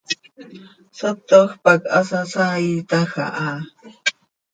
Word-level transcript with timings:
Satoj 0.99 1.49
pac 1.67 1.81
hasasaiitaj 1.97 3.03
aha. 3.27 3.53